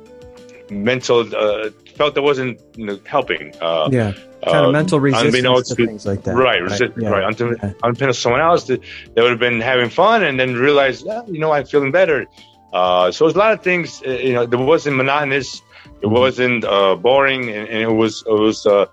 mental 0.71 1.21
uh, 1.35 1.71
felt 1.97 2.15
that 2.15 2.23
wasn't 2.23 2.61
you 2.77 2.87
know, 2.87 2.99
helping. 3.07 3.53
Uh, 3.61 3.89
Yeah, 3.91 4.13
kind 4.45 4.67
of 4.67 4.73
mental 4.73 5.01
resistance 5.01 5.69
to 5.69 5.75
to- 5.77 5.87
things 5.87 6.07
like 6.07 6.23
that. 6.25 6.35
Right, 6.35 6.63
resist- 6.63 6.93
Yeah. 6.97 7.09
right. 7.11 7.25
Until, 7.25 7.55
Yeah. 7.57 7.73
until 7.83 8.13
someone 8.13 8.41
else 8.41 8.65
that, 8.65 8.81
that 9.15 9.23
would 9.23 9.31
have 9.31 9.41
been 9.41 9.61
having 9.61 9.91
fun 9.91 10.23
and 10.25 10.39
then 10.41 10.55
realized, 10.55 11.07
"Ah, 11.09 11.23
you 11.27 11.39
know, 11.41 11.53
I'm 11.53 11.65
feeling 11.67 11.93
better. 11.93 12.27
Uh, 12.73 13.11
so 13.11 13.25
it 13.25 13.29
was 13.29 13.35
a 13.35 13.39
lot 13.39 13.53
of 13.53 13.63
things, 13.63 14.01
uh, 14.07 14.11
you 14.11 14.33
know, 14.33 14.47
there 14.47 14.59
wasn't 14.59 14.97
monotonous, 14.97 15.49
it 15.57 16.07
Mm-hmm. 16.07 16.15
wasn't 16.15 16.65
uh, 16.65 16.95
boring, 16.95 17.49
and, 17.51 17.69
and 17.69 17.81
it 17.83 17.93
was, 18.03 18.23
it 18.27 18.33
was 18.33 18.65
uh, 18.65 18.87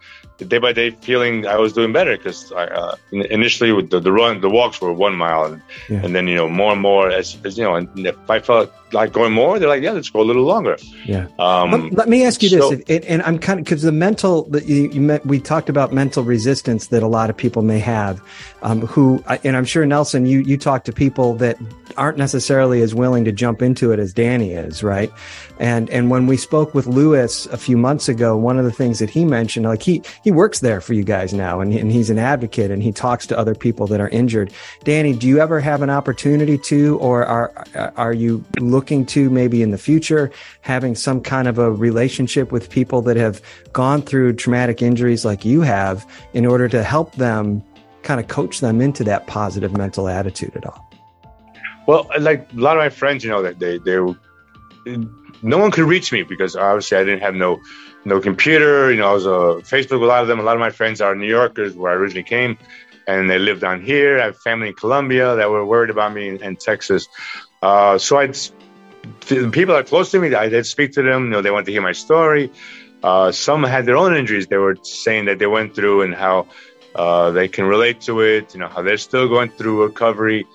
day 0.54 0.58
by 0.58 0.72
day 0.74 0.90
feeling 0.90 1.46
I 1.48 1.58
was 1.58 1.74
doing 1.74 1.94
better 1.94 2.18
because 2.18 2.52
uh, 2.52 2.96
initially 3.12 3.72
with 3.72 3.90
the, 3.92 4.00
the 4.00 4.12
run, 4.12 4.42
the 4.42 4.50
walks 4.50 4.82
were 4.82 4.92
one 4.94 5.16
mile, 5.16 5.46
and, 5.46 5.62
Yeah. 5.90 6.02
and 6.04 6.14
then, 6.16 6.28
you 6.28 6.36
know, 6.36 6.50
more 6.50 6.72
and 6.74 6.82
more 6.82 7.10
as, 7.10 7.38
as 7.46 7.58
you 7.58 7.64
know, 7.64 7.76
and 7.76 7.88
if 8.06 8.16
I 8.30 8.40
felt 8.40 8.72
like 8.94 9.12
going 9.12 9.34
more, 9.34 9.60
they're 9.60 9.68
like, 9.68 9.84
yeah, 9.84 9.92
let's 9.92 10.10
go 10.10 10.22
a 10.22 10.24
little 10.24 10.44
longer. 10.44 10.78
Yeah. 11.06 11.28
Um, 11.39 11.72
let, 11.72 11.94
let 11.94 12.10
me 12.10 12.24
ask 12.25 12.42
you 12.42 12.50
this, 12.50 12.60
so- 12.60 12.72
if- 12.72 12.84
and, 12.89 13.04
and 13.06 13.22
I'm 13.24 13.38
kind 13.39 13.60
of 13.60 13.66
because 13.66 13.81
the 13.81 13.92
mental 13.92 14.44
that 14.50 14.66
you, 14.66 14.89
you 14.92 15.01
met, 15.01 15.25
we 15.25 15.39
talked 15.39 15.69
about 15.69 15.92
mental 15.94 16.24
resistance 16.24 16.88
that 16.88 17.04
a 17.04 17.07
lot 17.07 17.30
of 17.30 17.36
people 17.38 17.62
may 17.63 17.80
have, 17.80 18.22
um, 18.62 18.81
who 18.81 19.24
and 19.44 19.56
I'm 19.57 19.66
sure 19.66 19.86
Nelson, 19.86 20.25
you 20.25 20.39
you 20.39 20.57
talk 20.57 20.84
to 20.86 20.94
people 20.94 21.36
that 21.36 21.57
aren't 21.95 22.18
necessarily 22.18 22.81
as 22.81 22.94
willing 22.95 23.25
to 23.25 23.31
jump 23.31 23.62
into 23.62 23.92
it 23.92 24.00
as 24.00 24.13
Danny 24.13 24.51
is, 24.54 24.84
right? 24.84 25.12
And 25.60 25.89
and 25.89 26.10
when 26.10 26.25
we 26.27 26.38
spoke 26.38 26.74
with 26.74 26.88
Lewis 26.88 27.46
a 27.48 27.58
few 27.58 27.77
months 27.77 28.08
ago, 28.10 28.38
one 28.38 28.58
of 28.58 28.65
the 28.65 28.72
things 28.72 29.00
that 29.00 29.10
he 29.10 29.25
mentioned, 29.25 29.65
like 29.65 29.82
he 29.84 30.01
he 30.24 30.32
works 30.32 30.60
there 30.60 30.82
for 30.82 30.94
you 30.94 31.03
guys 31.03 31.34
now, 31.34 31.60
and, 31.62 31.74
and 31.74 31.91
he's 31.91 32.10
an 32.10 32.20
advocate, 32.20 32.72
and 32.72 32.82
he 32.82 32.91
talks 32.91 33.25
to 33.27 33.38
other 33.38 33.53
people 33.56 33.86
that 33.88 34.00
are 34.00 34.10
injured. 34.10 34.51
Danny, 34.84 35.13
do 35.13 35.27
you 35.27 35.39
ever 35.39 35.60
have 35.60 35.82
an 35.82 35.89
opportunity 35.89 36.58
to, 36.60 36.98
or 37.00 37.25
are 37.25 37.65
are 37.96 38.13
you 38.13 38.44
looking 38.60 38.76
to 38.81 39.29
maybe 39.29 39.62
in 39.62 39.72
the 39.72 39.77
future 39.77 40.31
having 40.62 40.96
some 40.96 41.22
kind 41.22 41.48
of 41.48 41.57
a 41.57 41.72
relationship 41.72 42.51
with 42.51 42.69
people 42.69 43.01
that 43.01 43.17
have 43.17 43.41
gone 43.74 44.01
through 44.01 44.34
traumatic 44.34 44.81
injuries 44.81 45.25
like 45.25 45.46
you 45.46 45.62
have 45.62 46.05
in 46.34 46.46
order 46.46 46.67
to 46.67 46.84
help 46.84 47.15
them 47.15 47.63
kind 48.03 48.19
of 48.19 48.27
coach 48.27 48.62
them 48.62 48.81
into 48.81 49.03
that 49.03 49.27
positive 49.27 49.75
mental 49.75 50.07
attitude 50.07 50.55
at 50.55 50.65
all? 50.65 50.89
Well, 51.88 52.10
like 52.19 52.51
a 52.53 52.55
lot 52.60 52.77
of 52.77 52.81
my 52.81 52.89
friends, 52.89 53.24
you 53.24 53.29
know, 53.29 53.41
that 53.43 53.60
they 53.60 53.77
they 53.77 53.98
no 55.41 55.57
one 55.57 55.72
could 55.72 55.86
reach 55.86 56.12
me 56.12 56.24
because 56.24 56.55
obviously 56.55 56.98
I 56.98 57.03
didn't 57.03 57.22
have 57.22 57.36
no 57.36 57.62
no 58.05 58.19
computer. 58.19 58.91
You 58.91 58.98
know, 58.98 59.10
I 59.10 59.13
was 59.13 59.25
a 59.25 59.29
Facebook. 59.74 60.01
A 60.01 60.05
lot 60.05 60.22
of 60.22 60.27
them, 60.27 60.39
a 60.39 60.43
lot 60.43 60.55
of 60.55 60.60
my 60.60 60.69
friends 60.69 61.01
are 61.01 61.15
New 61.15 61.27
Yorkers, 61.27 61.74
where 61.75 61.91
I 61.91 61.96
originally 61.96 62.24
came, 62.24 62.57
and 63.07 63.29
they 63.29 63.39
live 63.39 63.60
down 63.60 63.81
here. 63.81 64.19
I 64.19 64.25
have 64.25 64.38
family 64.38 64.69
in 64.69 64.74
Colombia 64.74 65.36
that 65.36 65.50
were 65.50 65.65
worried 65.65 65.89
about 65.89 66.13
me 66.13 66.29
in, 66.29 66.43
in 66.43 66.55
Texas. 66.55 67.07
Uh, 67.62 67.98
so 67.98 68.17
I'd 68.17 68.38
the 69.27 69.50
people 69.50 69.75
that 69.75 69.81
are 69.81 69.88
close 69.88 70.12
to 70.12 70.19
me, 70.19 70.34
I 70.34 70.50
did 70.50 70.65
speak 70.65 70.93
to 70.93 71.03
them. 71.03 71.25
You 71.25 71.29
know, 71.29 71.41
they 71.41 71.51
want 71.51 71.65
to 71.65 71.72
hear 71.72 71.81
my 71.81 71.91
story. 71.91 72.51
Uh, 73.03 73.31
some 73.31 73.63
had 73.63 73.86
their 73.86 73.98
own 73.98 74.15
injuries. 74.15 74.48
They 74.48 74.57
were 74.57 74.77
saying 74.81 75.25
that 75.25 75.39
they 75.39 75.48
went 75.48 75.75
through 75.75 76.01
and 76.01 76.13
how 76.15 76.48
uh, 76.96 77.31
they 77.31 77.48
can 77.48 77.65
relate 77.65 78.01
to 78.01 78.22
it. 78.22 78.53
You 78.53 78.62
know, 78.62 78.67
how 78.67 78.81
they're 78.81 78.98
still 78.98 79.27
going 79.29 79.50
through 79.50 79.84
recovery, 79.84 80.48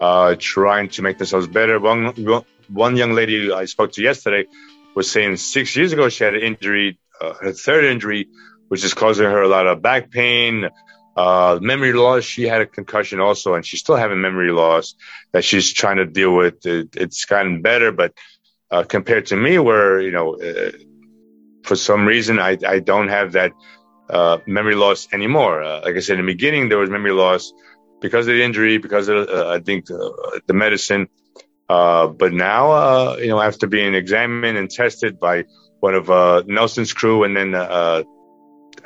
uh, 0.00 0.36
trying 0.38 0.88
to 0.90 1.02
make 1.02 1.18
themselves 1.18 1.46
better. 1.46 1.78
One 1.78 2.14
one 2.68 2.96
young 2.96 3.12
lady 3.12 3.52
I 3.52 3.66
spoke 3.66 3.92
to 3.92 4.02
yesterday 4.02 4.46
was 4.94 5.10
saying 5.10 5.36
six 5.36 5.76
years 5.76 5.92
ago 5.92 6.08
she 6.08 6.24
had 6.24 6.34
an 6.34 6.40
injury, 6.40 6.98
uh, 7.20 7.34
her 7.34 7.52
third 7.52 7.84
injury, 7.84 8.28
which 8.68 8.84
is 8.84 8.94
causing 8.94 9.26
her 9.26 9.42
a 9.42 9.48
lot 9.48 9.66
of 9.66 9.82
back 9.82 10.10
pain, 10.10 10.68
uh, 11.16 11.58
memory 11.60 11.92
loss. 11.92 12.24
She 12.24 12.44
had 12.44 12.60
a 12.60 12.66
concussion 12.66 13.20
also, 13.20 13.54
and 13.54 13.64
she's 13.66 13.80
still 13.80 13.96
having 13.96 14.20
memory 14.20 14.52
loss 14.52 14.94
that 15.32 15.44
she's 15.44 15.72
trying 15.72 15.96
to 15.96 16.06
deal 16.06 16.34
with. 16.34 16.64
It, 16.66 16.96
it's 16.96 17.24
gotten 17.24 17.62
better, 17.62 17.92
but 17.92 18.14
uh, 18.70 18.84
compared 18.84 19.26
to 19.26 19.36
me, 19.36 19.58
where 19.58 20.00
you 20.00 20.12
know, 20.12 20.36
uh, 20.36 20.70
for 21.64 21.76
some 21.76 22.06
reason 22.06 22.38
I 22.38 22.56
I 22.66 22.78
don't 22.78 23.08
have 23.08 23.32
that 23.32 23.52
uh, 24.08 24.38
memory 24.46 24.76
loss 24.76 25.08
anymore. 25.12 25.62
Uh, 25.62 25.80
like 25.84 25.96
I 25.96 26.00
said 26.00 26.18
in 26.18 26.26
the 26.26 26.32
beginning, 26.32 26.68
there 26.68 26.78
was 26.78 26.90
memory 26.90 27.12
loss. 27.12 27.52
because 28.00 28.26
of 28.26 28.34
the 28.34 28.42
injury, 28.42 28.78
because 28.78 29.08
of 29.08 29.28
uh, 29.28 29.48
I 29.50 29.60
think 29.60 29.86
the 29.86 30.54
medicine. 30.54 31.08
But 31.68 32.32
now, 32.32 33.16
you 33.16 33.28
know, 33.28 33.40
after 33.40 33.66
being 33.66 33.94
examined 33.94 34.56
and 34.56 34.70
tested 34.70 35.20
by 35.20 35.44
one 35.80 35.94
of 35.94 36.08
Nelson's 36.46 36.92
crew, 36.92 37.24
and 37.24 37.36
then 37.36 37.54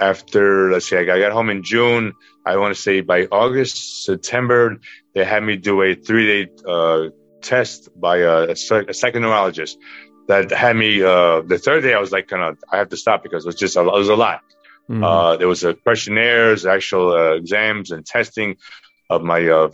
after 0.01 0.71
let's 0.73 0.89
say 0.89 0.99
I 0.99 1.19
got 1.19 1.33
home 1.33 1.51
in 1.51 1.63
June. 1.63 2.13
I 2.45 2.57
want 2.57 2.75
to 2.75 2.81
say 2.81 3.01
by 3.01 3.27
August, 3.31 4.05
September, 4.05 4.79
they 5.15 5.25
had 5.25 5.43
me 5.43 5.57
do 5.57 5.83
a 5.83 5.95
three-day 5.95 6.51
uh, 6.69 7.09
test 7.43 7.89
by 7.99 8.19
a, 8.19 8.51
a, 8.51 8.57
psych- 8.57 8.89
a 8.89 8.93
psychoneurologist. 8.93 9.77
That 10.29 10.51
had 10.51 10.77
me. 10.77 11.03
Uh, 11.03 11.43
the 11.43 11.59
third 11.59 11.83
day, 11.83 11.95
I 11.95 12.01
was 12.01 12.13
like, 12.13 12.29
kind 12.29 12.43
of, 12.43 12.59
I 12.71 12.79
have 12.79 12.89
to 12.91 12.97
stop 12.97 13.23
because 13.23 13.45
it 13.45 13.49
was 13.49 13.57
just 13.57 13.77
a, 13.77 13.81
it 13.81 13.87
was 14.05 14.09
a 14.09 14.17
lot. 14.17 14.41
Mhm. 14.91 15.03
Uh, 15.05 15.37
there 15.37 15.49
was 15.49 15.65
a 15.65 15.75
questionnaires, 15.75 16.67
actual 16.67 17.13
uh, 17.13 17.35
exams, 17.35 17.91
and 17.91 18.05
testing 18.05 18.57
of 19.11 19.23
my 19.23 19.47
uh, 19.49 19.71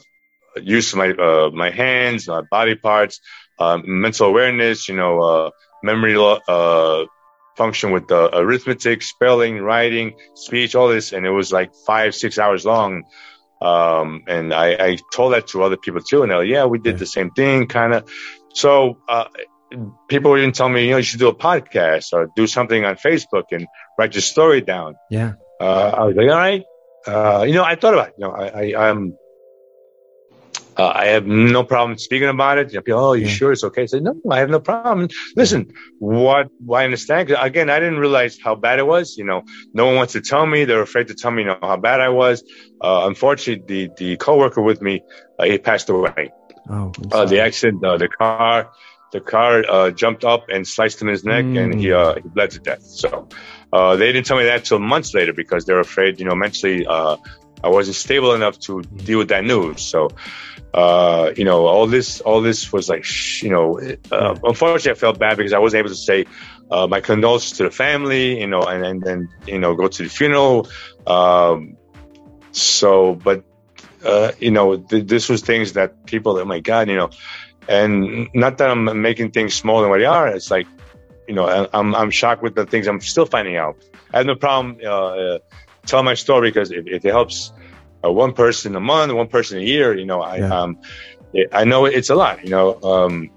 use 0.62 0.92
of 0.92 0.98
my 0.98 1.10
uh, 1.10 1.50
my 1.50 1.70
hands, 1.70 2.28
my 2.28 2.42
body 2.50 2.74
parts, 2.74 3.20
mental 3.84 4.28
awareness, 4.28 4.88
you 4.88 4.96
know, 4.96 5.20
uh, 5.20 5.50
memory 5.82 6.16
lo- 6.16 6.40
uh, 6.48 7.04
function 7.56 7.92
with 7.92 8.08
the 8.08 8.36
arithmetic, 8.36 9.02
spelling, 9.02 9.58
writing, 9.58 10.14
speech, 10.34 10.74
all 10.74 10.88
this, 10.88 11.12
and 11.12 11.26
it 11.26 11.30
was 11.30 11.52
like 11.52 11.72
five, 11.86 12.14
six 12.14 12.38
hours 12.38 12.64
long. 12.64 13.04
Um, 13.60 14.22
and 14.26 14.54
I, 14.54 14.72
I 14.72 14.98
told 15.12 15.34
that 15.34 15.48
to 15.48 15.62
other 15.62 15.76
people 15.76 16.00
too, 16.00 16.22
and 16.22 16.30
they're 16.30 16.38
like, 16.38 16.48
"Yeah, 16.48 16.64
we 16.64 16.78
did 16.78 16.98
the 16.98 17.06
same 17.06 17.30
thing, 17.30 17.66
kind 17.66 17.92
of." 17.92 18.10
So 18.54 18.98
uh, 19.08 19.26
people 20.08 20.36
even 20.36 20.52
tell 20.52 20.68
me, 20.68 20.84
you 20.84 20.90
know, 20.92 20.96
you 20.98 21.02
should 21.02 21.20
do 21.20 21.28
a 21.28 21.34
podcast 21.34 22.12
or 22.12 22.28
do 22.34 22.46
something 22.46 22.84
on 22.84 22.96
Facebook 22.96 23.44
and 23.52 23.66
write 23.98 24.14
your 24.14 24.22
story 24.22 24.60
down. 24.60 24.96
yeah. 25.10 25.34
Uh, 25.60 25.94
I 25.94 26.04
was 26.04 26.16
like, 26.16 26.28
all 26.30 26.38
right. 26.38 26.64
Uh, 27.06 27.44
you 27.46 27.52
know, 27.52 27.64
I 27.64 27.74
thought 27.76 27.92
about 27.92 28.08
it. 28.08 28.14
You 28.16 28.26
know, 28.26 28.32
I, 28.32 28.72
I, 28.72 28.88
I'm, 28.88 29.14
uh, 30.80 30.92
I 31.02 31.06
have 31.14 31.26
no 31.26 31.62
problem 31.72 31.98
speaking 31.98 32.28
about 32.28 32.56
it. 32.58 32.72
You 32.72 32.78
know, 32.78 32.82
people, 32.82 33.04
oh, 33.08 33.12
you 33.12 33.28
sure 33.28 33.52
it's 33.52 33.64
okay? 33.64 33.82
I 33.82 33.86
said, 33.86 34.02
no, 34.02 34.14
I 34.30 34.38
have 34.38 34.50
no 34.56 34.60
problem. 34.60 35.08
Listen, 35.36 35.72
what, 35.98 36.48
I 36.72 36.84
understand. 36.84 37.30
again, 37.48 37.68
I 37.68 37.78
didn't 37.80 37.98
realize 37.98 38.38
how 38.42 38.54
bad 38.54 38.78
it 38.78 38.86
was. 38.86 39.18
You 39.18 39.24
know, 39.24 39.42
no 39.74 39.86
one 39.86 39.96
wants 39.96 40.14
to 40.14 40.22
tell 40.22 40.46
me. 40.46 40.64
They're 40.64 40.80
afraid 40.90 41.08
to 41.08 41.14
tell 41.14 41.32
me, 41.32 41.42
you 41.42 41.48
know, 41.48 41.58
how 41.60 41.76
bad 41.76 42.00
I 42.00 42.08
was. 42.08 42.42
Uh, 42.80 43.02
unfortunately, 43.10 43.64
the, 43.72 43.90
the 43.98 44.16
coworker 44.16 44.62
with 44.62 44.80
me, 44.80 45.02
uh, 45.38 45.44
he 45.44 45.58
passed 45.58 45.90
away. 45.90 46.30
Oh, 46.68 46.92
Uh, 47.12 47.24
the 47.26 47.40
accident, 47.40 47.84
uh, 47.84 47.98
the 47.98 48.08
car, 48.08 48.70
the 49.12 49.20
car 49.20 49.64
uh, 49.68 49.90
jumped 49.90 50.24
up 50.24 50.42
and 50.48 50.66
sliced 50.66 51.02
him 51.02 51.08
in 51.08 51.12
his 51.12 51.24
neck, 51.24 51.44
and 51.44 51.74
he 51.80 51.92
uh, 51.92 52.14
he 52.14 52.28
bled 52.36 52.50
to 52.52 52.60
death. 52.60 52.84
So 53.02 53.28
uh, 53.72 53.96
they 53.96 54.12
didn't 54.12 54.26
tell 54.26 54.36
me 54.36 54.44
that 54.44 54.64
till 54.64 54.78
months 54.78 55.12
later 55.18 55.32
because 55.32 55.66
they're 55.66 55.80
afraid, 55.80 56.20
you 56.20 56.26
know, 56.26 56.36
mentally 56.36 56.86
uh, 56.86 57.16
I 57.62 57.68
wasn't 57.68 57.96
stable 57.96 58.34
enough 58.34 58.58
to 58.60 58.82
deal 58.82 59.18
with 59.18 59.28
that 59.28 59.44
news. 59.44 59.82
So 59.82 60.08
uh, 60.72 61.32
you 61.36 61.44
know, 61.44 61.66
all 61.66 61.86
this, 61.86 62.20
all 62.20 62.40
this 62.40 62.72
was 62.72 62.88
like, 62.88 63.04
shh, 63.04 63.42
you 63.42 63.50
know, 63.50 63.80
uh, 64.12 64.36
unfortunately, 64.44 64.92
I 64.92 64.94
felt 64.94 65.18
bad 65.18 65.36
because 65.36 65.52
I 65.52 65.58
wasn't 65.58 65.80
able 65.80 65.88
to 65.88 65.96
say 65.96 66.26
uh, 66.70 66.86
my 66.86 67.00
condolences 67.00 67.52
to 67.58 67.64
the 67.64 67.70
family, 67.70 68.40
you 68.40 68.46
know, 68.46 68.62
and 68.62 68.84
and 68.84 69.02
then 69.02 69.28
you 69.46 69.58
know 69.58 69.74
go 69.74 69.88
to 69.88 70.02
the 70.04 70.08
funeral. 70.08 70.68
Um, 71.06 71.76
so, 72.52 73.14
but 73.16 73.44
uh, 74.04 74.32
you 74.38 74.52
know, 74.52 74.76
th- 74.76 75.06
this 75.06 75.28
was 75.28 75.42
things 75.42 75.72
that 75.72 76.06
people, 76.06 76.38
oh 76.38 76.44
my 76.44 76.60
God, 76.60 76.88
you 76.88 76.96
know, 76.96 77.10
and 77.68 78.28
not 78.32 78.58
that 78.58 78.70
I'm 78.70 79.02
making 79.02 79.32
things 79.32 79.54
smaller 79.54 79.82
than 79.82 79.90
what 79.90 79.98
they 79.98 80.04
are. 80.04 80.28
It's 80.28 80.50
like, 80.50 80.68
you 81.26 81.34
know, 81.34 81.68
I'm, 81.72 81.94
I'm 81.94 82.10
shocked 82.10 82.42
with 82.42 82.54
the 82.54 82.66
things 82.66 82.86
I'm 82.86 83.00
still 83.00 83.26
finding 83.26 83.56
out. 83.56 83.76
I 84.12 84.18
have 84.18 84.26
no 84.26 84.36
problem, 84.36 84.78
uh, 85.94 86.02
my 86.02 86.14
story 86.14 86.50
because 86.50 86.70
if, 86.70 86.86
if 86.86 87.04
it 87.04 87.10
helps 87.10 87.52
uh, 88.04 88.10
one 88.10 88.32
person 88.32 88.74
a 88.76 88.80
month, 88.80 89.12
one 89.12 89.28
person 89.28 89.58
a 89.58 89.62
year, 89.62 89.96
you 89.96 90.06
know, 90.06 90.20
I, 90.22 90.38
Yeah. 90.38 90.60
um, 90.60 90.78
it, 91.32 91.48
I 91.52 91.64
know 91.64 91.84
it's 91.84 92.10
a 92.10 92.14
lot, 92.14 92.42
you 92.44 92.50
know, 92.50 92.80
um, 92.82 93.30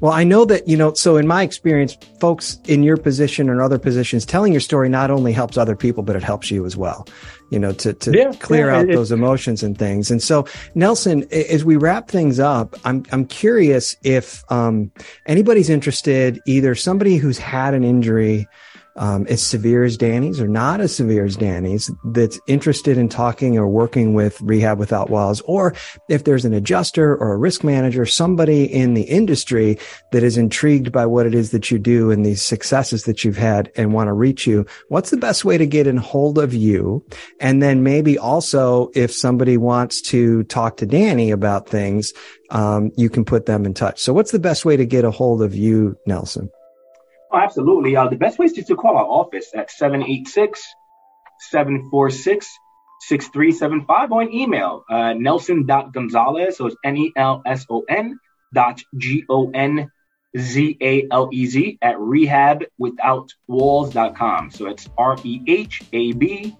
Well, 0.00 0.12
I 0.12 0.24
know 0.24 0.44
that, 0.44 0.68
you 0.68 0.76
know, 0.76 0.92
so 0.92 1.16
in 1.16 1.26
my 1.26 1.42
experience, 1.42 1.96
folks 2.20 2.58
in 2.66 2.82
your 2.82 2.96
position 2.98 3.48
or 3.48 3.62
other 3.62 3.78
positions, 3.78 4.26
telling 4.26 4.52
your 4.52 4.60
story 4.60 4.88
not 4.90 5.10
only 5.10 5.32
helps 5.32 5.56
other 5.56 5.74
people, 5.76 6.02
but 6.02 6.16
it 6.16 6.22
helps 6.22 6.50
you 6.50 6.66
as 6.66 6.76
well, 6.76 7.06
you 7.50 7.58
know, 7.58 7.72
to, 7.72 7.94
to 7.94 8.12
Yeah, 8.12 8.32
clear 8.38 8.68
yeah, 8.68 8.76
out 8.76 8.90
it- 8.90 8.94
those 8.94 9.10
emotions 9.10 9.62
and 9.62 9.78
things. 9.78 10.10
And 10.10 10.22
so, 10.22 10.46
Nelson, 10.74 11.26
as 11.32 11.64
we 11.64 11.76
wrap 11.76 12.08
things 12.08 12.38
up, 12.38 12.74
I'm, 12.84 13.04
I'm 13.10 13.24
curious 13.24 13.96
if, 14.02 14.44
um, 14.52 14.90
anybody's 15.26 15.70
interested, 15.70 16.40
either 16.46 16.74
somebody 16.74 17.16
who's 17.16 17.38
had 17.38 17.72
an 17.72 17.82
injury, 17.84 18.46
um, 18.96 19.26
as 19.28 19.42
severe 19.42 19.84
as 19.84 19.96
Danny's 19.96 20.40
or 20.40 20.48
not 20.48 20.80
as 20.80 20.94
severe 20.94 21.24
as 21.24 21.36
Danny's 21.36 21.90
that's 22.04 22.40
interested 22.46 22.98
in 22.98 23.08
talking 23.08 23.58
or 23.58 23.68
working 23.68 24.14
with 24.14 24.40
Rehab 24.40 24.78
Without 24.78 25.10
Walls, 25.10 25.40
or 25.42 25.74
if 26.08 26.24
there's 26.24 26.44
an 26.44 26.54
adjuster 26.54 27.16
or 27.16 27.32
a 27.32 27.36
risk 27.36 27.62
manager, 27.64 28.06
somebody 28.06 28.64
in 28.64 28.94
the 28.94 29.02
industry 29.02 29.78
that 30.12 30.22
is 30.22 30.36
intrigued 30.36 30.92
by 30.92 31.06
what 31.06 31.26
it 31.26 31.34
is 31.34 31.50
that 31.50 31.70
you 31.70 31.78
do 31.78 32.10
and 32.10 32.24
these 32.24 32.42
successes 32.42 33.04
that 33.04 33.24
you've 33.24 33.36
had 33.36 33.70
and 33.76 33.92
want 33.92 34.08
to 34.08 34.12
reach 34.12 34.46
you, 34.46 34.66
what's 34.88 35.10
the 35.10 35.16
best 35.16 35.44
way 35.44 35.58
to 35.58 35.66
get 35.66 35.86
in 35.86 35.96
hold 35.96 36.38
of 36.38 36.54
you? 36.54 37.04
And 37.40 37.62
then 37.62 37.82
maybe 37.82 38.18
also 38.18 38.90
if 38.94 39.12
somebody 39.12 39.56
wants 39.56 40.00
to 40.02 40.44
talk 40.44 40.76
to 40.78 40.86
Danny 40.86 41.30
about 41.30 41.68
things, 41.68 42.12
um, 42.50 42.90
you 42.96 43.10
can 43.10 43.24
put 43.24 43.46
them 43.46 43.64
in 43.64 43.74
touch. 43.74 44.00
So 44.00 44.12
what's 44.12 44.30
the 44.30 44.38
best 44.38 44.64
way 44.64 44.76
to 44.76 44.84
get 44.84 45.04
a 45.04 45.10
hold 45.10 45.42
of 45.42 45.54
you, 45.54 45.96
Nelson? 46.06 46.50
Oh, 47.32 47.38
absolutely. 47.38 47.96
Uh, 47.96 48.08
the 48.08 48.16
best 48.16 48.38
way 48.38 48.46
is 48.46 48.52
to 48.52 48.76
call 48.76 48.96
our 48.96 49.04
office 49.04 49.50
at 49.54 49.70
786 49.70 50.62
746 51.50 52.58
6375 53.00 54.12
or 54.12 54.22
an 54.22 54.32
email, 54.32 54.84
uh, 54.88 55.12
nelson.gonzalez. 55.12 56.56
So 56.56 56.66
it's 56.66 56.76
N 56.84 56.96
E 56.96 57.12
L 57.16 57.42
S 57.44 57.66
O 57.68 57.84
N 57.88 58.20
dot 58.54 58.80
G 58.96 59.24
O 59.28 59.50
N 59.50 59.90
Z 60.36 60.76
A 60.80 61.08
L 61.10 61.28
E 61.32 61.46
Z 61.46 61.78
at 61.82 61.96
rehabwithoutwalls.com. 61.96 64.50
So 64.50 64.66
it's 64.66 64.88
R 64.96 65.16
E 65.22 65.40
H 65.46 65.82
A 65.92 66.12
B 66.12 66.56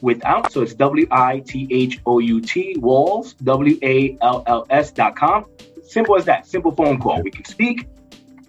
without. 0.00 0.52
So 0.52 0.62
it's 0.62 0.74
W 0.74 1.06
I 1.10 1.40
T 1.40 1.66
H 1.70 2.00
O 2.06 2.18
U 2.18 2.40
T 2.40 2.76
walls, 2.78 3.34
W 3.34 3.78
A 3.82 4.16
L 4.20 4.42
L 4.46 4.66
S 4.68 4.90
dot 4.92 5.16
com. 5.16 5.46
Simple 5.82 6.16
as 6.16 6.24
that. 6.26 6.46
Simple 6.46 6.72
phone 6.72 7.00
call. 7.00 7.22
We 7.22 7.30
can 7.30 7.44
speak. 7.44 7.86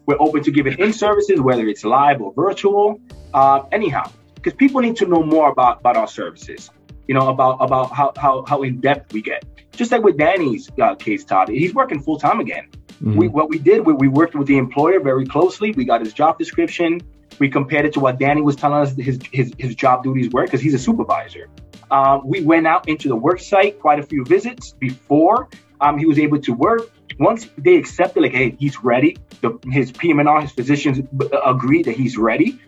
We're 0.05 0.19
open 0.19 0.43
to 0.43 0.51
giving 0.51 0.77
in 0.79 0.93
services, 0.93 1.39
whether 1.39 1.67
it's 1.67 1.83
live 1.83 2.21
or 2.21 2.33
virtual. 2.33 2.99
Uh, 3.33 3.63
anyhow, 3.71 4.11
because 4.35 4.53
people 4.53 4.81
need 4.81 4.95
to 4.97 5.05
know 5.05 5.23
more 5.23 5.49
about, 5.49 5.79
about 5.79 5.97
our 5.97 6.07
services. 6.07 6.69
You 7.07 7.15
know 7.15 7.29
about 7.29 7.57
about 7.59 7.91
how 7.91 8.13
how, 8.15 8.45
how 8.47 8.61
in 8.63 8.79
depth 8.79 9.13
we 9.13 9.21
get. 9.21 9.43
Just 9.71 9.91
like 9.91 10.03
with 10.03 10.17
Danny's 10.17 10.69
uh, 10.81 10.95
case, 10.95 11.23
Todd, 11.23 11.49
he's 11.49 11.73
working 11.73 12.01
full 12.01 12.17
time 12.17 12.39
again. 12.39 12.69
We, 13.01 13.27
what 13.27 13.49
we 13.49 13.57
did, 13.57 13.85
we, 13.85 13.93
we 13.93 14.07
worked 14.07 14.35
with 14.35 14.47
the 14.47 14.57
employer 14.57 14.99
very 14.99 15.25
closely. 15.25 15.71
We 15.71 15.85
got 15.85 16.01
his 16.01 16.13
job 16.13 16.37
description. 16.37 17.01
We 17.39 17.49
compared 17.49 17.85
it 17.85 17.93
to 17.93 17.99
what 17.99 18.19
Danny 18.19 18.41
was 18.41 18.55
telling 18.55 18.81
us 18.81 18.95
his 18.95 19.19
his, 19.31 19.51
his 19.57 19.75
job 19.75 20.03
duties 20.03 20.29
were 20.31 20.43
because 20.43 20.61
he's 20.61 20.75
a 20.75 20.79
supervisor. 20.79 21.49
Um, 21.89 22.21
we 22.23 22.41
went 22.41 22.67
out 22.67 22.87
into 22.87 23.09
the 23.09 23.15
work 23.15 23.39
site 23.39 23.79
quite 23.79 23.99
a 23.99 24.03
few 24.03 24.23
visits 24.23 24.73
before 24.73 25.49
um, 25.81 25.97
he 25.97 26.05
was 26.05 26.19
able 26.19 26.39
to 26.41 26.53
work. 26.53 26.89
Once 27.19 27.47
they 27.57 27.75
accepted, 27.75 28.21
like, 28.21 28.31
hey, 28.31 28.55
he's 28.57 28.81
ready. 28.83 29.17
The, 29.41 29.59
his 29.69 29.91
PM&R, 29.91 30.41
his 30.41 30.51
physicians 30.51 30.99
b- 31.01 31.27
agreed 31.45 31.85
that 31.85 31.95
he's 31.95 32.17
ready. 32.17 32.59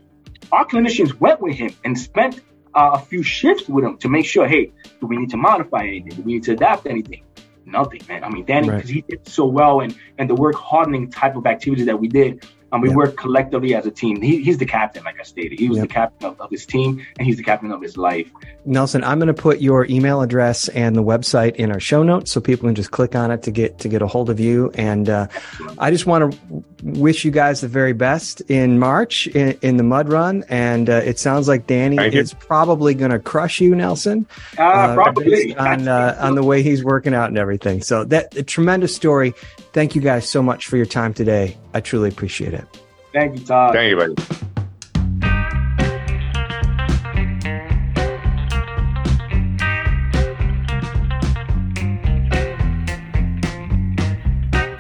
Our 0.52 0.66
clinicians 0.66 1.18
went 1.20 1.40
with 1.40 1.56
him 1.56 1.72
and 1.86 1.98
spent 1.98 2.42
uh, 2.76 2.92
a 2.94 3.00
few 3.00 3.24
shifts 3.24 3.68
with 3.70 3.86
him 3.86 3.98
to 4.00 4.10
make 4.10 4.26
sure, 4.26 4.48
hey, 4.48 4.74
do 5.00 5.08
we 5.08 5.18
need 5.18 5.30
to 5.30 5.38
modify 5.38 5.84
anything? 5.88 6.10
Do 6.18 6.22
we 6.24 6.34
need 6.34 6.44
to 6.44 6.54
adapt 6.54 6.86
anything? 6.88 7.24
Nothing, 7.66 8.02
man. 8.10 8.24
I 8.24 8.30
mean, 8.30 8.46
Danny, 8.46 8.68
Right. 8.70 8.76
because 8.78 8.90
he 8.90 9.02
did 9.02 9.28
so 9.28 9.46
well 9.46 9.80
and 9.80 9.96
and 10.18 10.30
the 10.30 10.36
work 10.36 10.56
hardening 10.56 11.10
type 11.10 11.38
of 11.38 11.46
activities 11.46 11.86
that 11.86 11.98
we 12.00 12.10
did, 12.10 12.46
um, 12.74 12.82
we 12.82 12.90
Yeah. 12.90 12.96
worked 12.96 13.18
collectively 13.18 13.74
as 13.76 13.86
a 13.86 13.92
team. 13.92 14.22
He, 14.22 14.44
he's 14.44 14.58
the 14.58 14.66
captain, 14.66 15.04
like 15.06 15.20
I 15.20 15.24
stated. 15.24 15.60
He 15.60 15.70
was 15.70 15.78
Yep. 15.78 15.88
the 15.88 15.94
captain 15.94 16.28
of, 16.28 16.42
of 16.42 16.50
his 16.50 16.66
team, 16.66 17.06
and 17.18 17.26
he's 17.26 17.38
the 17.38 17.44
captain 17.44 17.72
of 17.72 17.82
his 17.82 17.96
life. 17.98 18.30
Nelson, 18.66 19.04
I'm 19.04 19.20
going 19.20 19.28
to 19.28 19.34
put 19.42 19.62
your 19.62 19.86
email 19.86 20.22
address 20.22 20.68
and 20.70 20.96
the 20.96 21.04
website 21.04 21.56
in 21.56 21.72
our 21.72 21.80
show 21.80 22.04
notes 22.04 22.32
so 22.32 22.42
people 22.42 22.68
can 22.68 22.76
just 22.76 22.92
click 22.92 23.16
on 23.16 23.32
it 23.32 23.44
to 23.44 23.52
get 23.52 23.80
to 23.80 23.88
get 23.88 24.02
a 24.02 24.08
hold 24.08 24.30
of 24.30 24.40
you. 24.40 24.72
And 24.74 25.08
uh, 25.10 25.28
I 25.78 25.92
just 25.92 26.06
want 26.06 26.34
to 26.34 26.64
wish 26.84 27.24
you 27.26 27.32
guys 27.32 27.62
the 27.62 27.68
very 27.68 27.94
best 27.94 28.42
in 28.42 28.78
March 28.78 29.28
in, 29.28 29.58
in 29.62 29.78
the 29.78 29.84
mud 29.84 30.10
run. 30.10 30.44
And 30.50 30.90
uh, 30.90 30.94
it 30.94 31.18
sounds 31.18 31.48
like 31.48 31.66
Danny 31.68 31.98
is 31.98 32.34
probably 32.34 32.94
going 32.94 33.12
to 33.12 33.20
crush 33.20 33.62
you, 33.62 33.74
Nelson, 33.74 34.26
Uh, 34.58 34.64
uh, 34.64 34.94
probably. 34.96 35.30
based 35.30 35.58
on 35.58 35.88
uh, 35.88 36.18
on 36.20 36.36
the 36.36 36.44
way 36.44 36.62
he's 36.62 36.84
working 36.84 37.14
out 37.14 37.30
and 37.30 37.38
everything. 37.38 37.82
So 37.82 38.04
that 38.06 38.36
a 38.36 38.44
tremendous 38.44 38.96
story. 38.96 39.34
Thank 39.72 39.96
you 39.96 40.02
guys 40.02 40.30
so 40.30 40.44
much 40.44 40.68
for 40.68 40.78
your 40.78 40.86
time 40.86 41.14
today. 41.14 41.58
I 41.74 41.82
truly 41.82 42.10
appreciate 42.10 42.54
it. 42.54 42.66
Thank 43.14 43.40
you, 43.40 43.46
Todd. 43.46 43.74
thank 43.74 43.90
you, 43.90 43.96
buddy. 43.98 44.53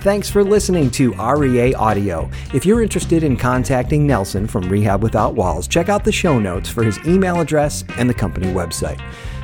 Thanks 0.03 0.29
for 0.29 0.43
listening 0.43 0.91
to 0.91 1.13
REA 1.13 1.75
Audio. 1.75 2.29
If 2.53 2.65
you're 2.65 2.83
interested 2.83 3.24
in 3.24 3.38
contacting 3.38 4.05
Nelson 4.05 4.48
from 4.48 4.67
Rehab 4.67 5.01
Without 5.01 5.33
Walls, 5.33 5.65
check 5.65 5.88
out 5.88 6.03
the 6.03 6.12
show 6.12 6.39
notes 6.39 6.67
for 6.67 6.83
his 6.83 7.00
email 7.07 7.39
address 7.39 7.86
and 7.98 8.10
the 8.10 8.13
company 8.13 8.48
website. 8.48 9.00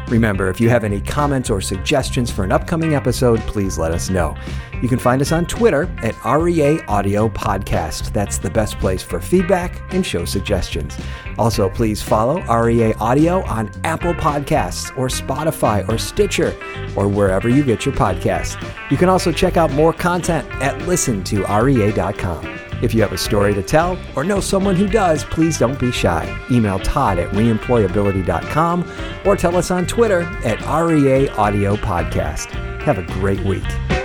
Remember, 0.10 0.50
if 0.50 0.60
you 0.60 0.70
have 0.70 0.84
any 0.84 1.02
comments 1.02 1.52
or 1.52 1.62
suggestions 1.62 2.32
for 2.32 2.44
an 2.44 2.52
upcoming 2.52 2.96
episode, 2.96 3.40
please 3.42 3.78
let 3.78 3.92
us 3.92 4.10
know. 4.10 4.36
You 4.82 4.90
can 4.90 4.98
find 4.98 5.22
us 5.22 5.32
on 5.32 5.46
Twitter 5.46 5.84
at 6.02 6.16
REA 6.26 6.80
Audio 6.88 7.30
Podcast. 7.30 8.12
That's 8.12 8.40
the 8.40 8.50
best 8.50 8.80
place 8.80 9.04
for 9.04 9.20
feedback 9.20 9.94
and 9.94 10.04
show 10.04 10.26
suggestions. 10.26 10.98
Also, 11.38 11.70
please 11.70 12.02
follow 12.02 12.42
REA 12.42 12.94
Audio 12.96 13.44
on 13.44 13.70
Apple 13.84 14.16
Podcasts 14.16 14.98
or 14.98 15.10
Spotify 15.10 15.88
or 15.88 16.00
Stitcher 16.00 16.56
or 16.96 17.08
wherever 17.08 17.48
you 17.48 17.64
get 17.64 17.86
your 17.86 17.94
podcasts. 17.94 18.60
You 18.90 18.98
can 18.98 19.10
also 19.10 19.32
check 19.32 19.58
out 19.58 19.72
more 19.74 19.94
content 19.94 20.48
at 20.62 20.76
listen2rea.com. 20.80 22.69
If 22.82 22.94
you 22.94 23.02
have 23.02 23.12
a 23.12 23.18
story 23.18 23.54
to 23.54 23.62
tell 23.64 23.98
or 24.16 24.24
know 24.24 24.40
someone 24.40 24.76
who 24.76 24.88
does, 24.88 25.24
please 25.26 25.58
don't 25.58 25.80
be 25.80 25.92
shy. 25.92 26.38
Email 26.50 26.80
Todd 26.80 27.20
at 27.20 27.30
reemployability.com 27.32 28.92
or 29.26 29.36
tell 29.36 29.56
us 29.58 29.72
on 29.72 29.86
Twitter 29.86 30.22
at 30.44 30.62
REA 30.62 31.30
Audio 31.30 31.76
Podcast. 31.76 32.52
Have 32.82 32.98
a 32.98 33.04
great 33.14 33.42
week. 33.42 33.99